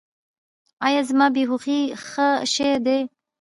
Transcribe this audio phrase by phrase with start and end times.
[0.87, 2.69] ایا زما بې هوښي به ښه شي؟